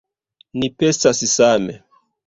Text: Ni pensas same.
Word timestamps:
Ni 0.61 0.71
pensas 0.79 1.23
same. 1.37 1.81